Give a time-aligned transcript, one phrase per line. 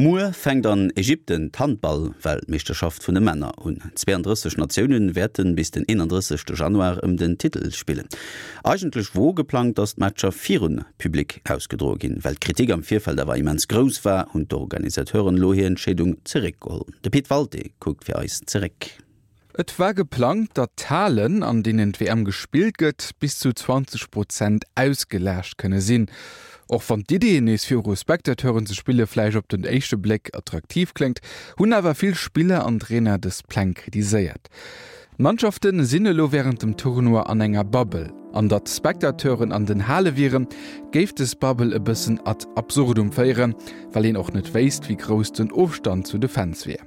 [0.00, 6.40] Moer fängt an Ägypten Handballweltmeisterschaft vun de Männer und 32 Nationen werden bis den 31.
[6.56, 8.08] Januar um den Titel spielen.
[8.64, 14.02] Eigentlich wo geplant dass Matscher virun Publikum ausgedrogin, weil Kritik am Vierfeld war immens groß
[14.06, 16.94] war und Organisateuren lohe Entschädung zurückgeholt.
[17.04, 18.86] De Pit Walde guckt für Eis zurück.
[19.58, 25.58] Et war geplant, dat Talen, an denen WM gespielt gëtt, bis zu 20 Prozent ausgelärscht
[25.58, 26.06] könne sinn.
[26.70, 31.20] Och van DDs fir Respektateuren ze Spillefleisch op den echte Black attraktiv klet,
[31.58, 34.46] hun awer vill Spiele an Trainer des Plank kritiséiert.
[35.16, 38.12] Mannschaften sinnelo während dem Tournur an enger Babbel.
[38.32, 40.46] An dat Spektateuren an den Halle viren,
[40.92, 43.56] geft es Babbel e bëssen ad absurdum féieren,
[43.92, 46.78] weil en och net weist wie groß den Ofstand zu de Fans wie.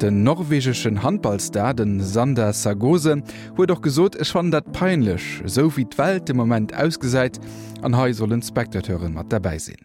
[0.00, 3.22] Den norwegschen Handballstaden Sander Sargose
[3.56, 7.40] huet doch gesot ech fan dat peinlech, so wie d'Welt im Moment ausgesäit
[7.80, 9.80] an hei sollen Spektateuren mat dabei sinn.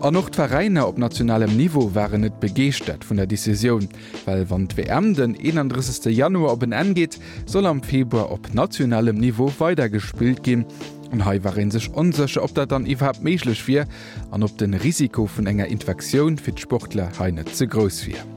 [0.00, 3.86] An noch Ververeiner op nationalem Niveau waren net begeert vun der Decision,
[4.24, 6.16] weil wann WM den 31.
[6.16, 10.64] Januar op en angeht, soll am Februar op nationalem Niveau weitergespielt gin.
[11.12, 13.84] Und hei waren sech onseche ob dat dann iwwer méiglech wie,
[14.30, 18.33] an ob den Risiko vun enger Infektion fir d Sportler haine ze groß wie.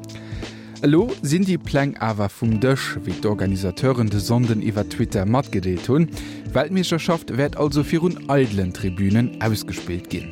[0.83, 5.87] Lo sinn die Pläng awer vum Dëch, wie d'Organisateuren de Sonden iwwer Twitter mat gedeelt
[5.89, 6.05] hunn,
[6.53, 10.29] Weltmeisterschaft werd also fir hun eidlen Tribünen ausgespielt gin.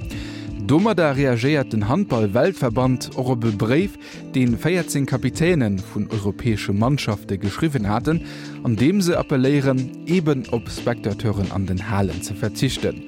[0.67, 3.97] Dommer da reagiert den Handball-Weltverband Orbe Breef,
[4.35, 8.21] den 14 Kapitänen vun europäesche Mannschafte geschrieben hatten,
[8.63, 13.05] an dem se appellieren eben op Spektateuren an den Hallen zu verzichten.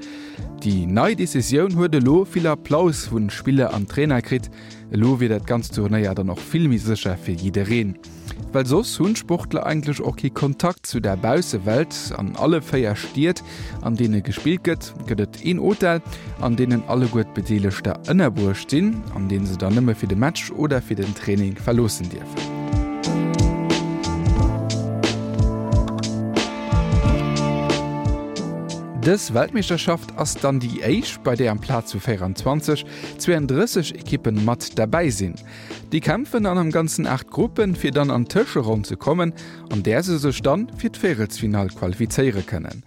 [0.64, 4.50] Die neue Decision wurde lo viel Applaus vun Spiele an Trainerkrit,
[4.92, 8.00] lo wie dat ganz Tourneier dann noch filmischer fir jede reden.
[8.54, 13.44] Weil sos hunn Sportler eigentlich okay Kontakt zu der Bause Welt an alle Feier stiert,
[13.82, 16.02] an denen gespieltket, gëtt een Hotel,
[16.42, 20.52] an denen alle gut bedeelechte ënnerburg stehen, an denen se dann nimmer fir de Match
[20.52, 22.57] oder fir den Training verlosen dirfen.
[29.08, 32.86] Des Weltmeisterschaft ass dann die Eich bei der am Platz zu 24
[33.18, 35.36] 32 Ekippen mat dabei sinn.
[35.94, 39.32] Die kämpfen an am ganzen acht Gruppen fir dann an Tische run zu kommen,
[39.70, 42.84] an der se sech dann fir d'Fresfinal qualifiziere können.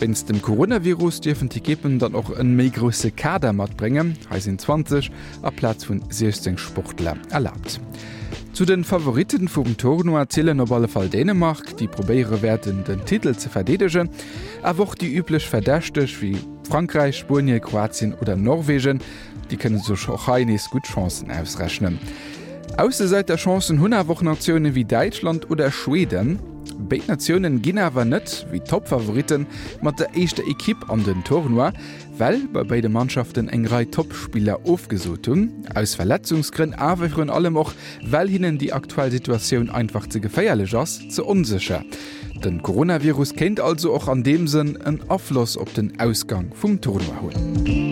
[0.00, 4.60] Wenns dem Coronavirus dürfen die Kippen dann auch een mégrosse Kader mat bringen, he sind
[4.60, 5.08] 20
[5.42, 7.80] a Platz vun 16 Sportler erlaubt.
[8.52, 13.34] Zu den Favoriten vum Tourno erzählen op alle Fall Dänemark, die probéiere werden den Titel
[13.34, 14.10] ze verdedegen,
[14.62, 16.36] awoch die üblech verdächtech wie
[16.68, 19.00] Frankreich, Spurnie, Kroatien oder Norwegen,
[19.50, 21.98] die können so Schochainis gut Chancen ausrechnen.
[22.80, 26.38] Außer seit der Chancen hunwoch Nationen wie Deutschland oder Schweden,
[26.88, 29.46] Beit Nationen ginnawer net wie Topfavoriten
[29.82, 31.72] mat der echte Ekipp an den Tournoi,
[32.16, 38.28] well bei beide Mannschaften engrei Topspieler aufgesot hun, aus Verletzungsgrin awer hun allem och, well
[38.28, 41.84] hinnen die aktuelle Situation einfach ze geféierlich ass ze unsicher.
[42.42, 47.20] Den Coronavirus kennt also auch an dem Sinn en Affloss op den Ausgang vum Tournoi
[47.20, 47.89] hunn.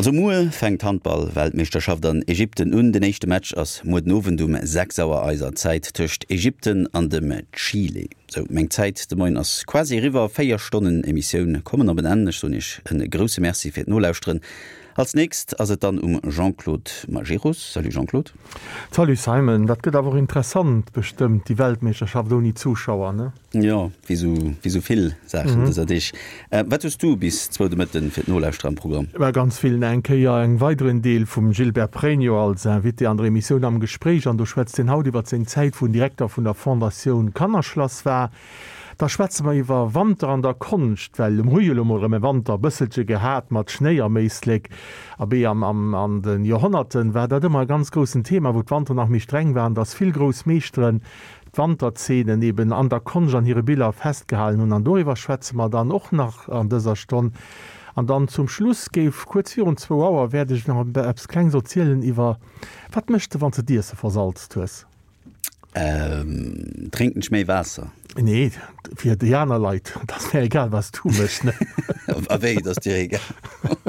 [0.00, 4.96] Also Mue fängt Handball Weltmeisterschaft an Ägypten und den nächste Match aus Mod Novendum sechs
[4.96, 8.06] sauer Eiser Zeit töcht Ägypten an dem Chile.
[8.32, 12.78] So, még Zeit de moiin ass quasi River Féierstonnen Emissionioun kommen op ennecht hun ichch
[12.84, 14.40] en grosse Merzi fir nolauusren.
[15.00, 18.32] Als nächst as dann um Jean-Claude Majeus Sal Jean-Claude.
[18.90, 23.32] Sal Simon, dat gët awer interessant bestimmt die Weltmecherschaft oni Zuschauer ne?
[23.54, 25.86] Ja wieso, wieso viel mhm.
[25.86, 26.12] dich.
[26.50, 27.76] Äh, wattest du bis 2.
[27.76, 29.08] Mtten fir Nolauusstrandprogramm?
[29.16, 33.18] Wer ganz vielen enke ja eng weiteren Deel vum Gilbert Prenio als en wit an
[33.18, 36.52] Remission am Gespräch an du schwätzt den Haut iwwer zen Zeit vun Direktor vun der
[36.52, 38.19] Fondation Kannerschloss war
[38.98, 43.70] Da da ma iwwer Wander an der Konst, well dem Huelmoremme Wander bësselsche gehäert mat
[43.70, 44.68] Schnneier meeslik,
[45.18, 48.70] a be am, am an den Johonnerten wär dat immer ganz großen Thema, wo d
[48.70, 51.00] Wander nach mich streng wären, dats vill Gros Meesren
[51.54, 56.12] Wanderzenen eben an der Konsch an hire Bilder festgehalen und an doiwwer Schwezemer dann och
[56.12, 57.32] nach an dëser Stonn.
[57.94, 62.38] An dann zum Schluss géif kurz 24 Auer werdech noch Apps kleng sozielen iwwer
[62.92, 64.86] wat mechte wann ze Dir se versalz tues.
[65.74, 67.92] Ähm, trinken schmei Wasser.
[68.16, 68.50] Nee,
[68.96, 71.40] fir Diana Leiit, dat mir egal was du mech.
[72.28, 73.20] Aéi dat Di egal.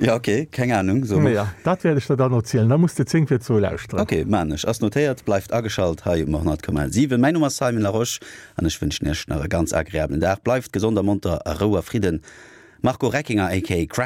[0.00, 1.20] Ja okay, keine Ahnung so.
[1.20, 5.24] ja, dat werde ich dann erzählen da musste zingfir zu lauscht okay manch as notiert
[5.24, 8.20] bleibt aschalt ha immer 10,7 mein Nummer Simon La Roche
[8.54, 9.12] an ich wünschen
[9.48, 12.22] ganz agréablen Dach bleibt gesonder munter a roher Frieden
[12.80, 13.94] Marco Reckinger AK Crack